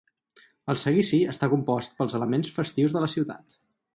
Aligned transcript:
El 0.73 0.79
Seguici 0.83 1.19
està 1.33 1.51
compost 1.51 1.95
pels 2.01 2.17
elements 2.21 2.51
festius 2.57 2.97
de 2.99 3.07
la 3.07 3.13
ciutat. 3.17 3.59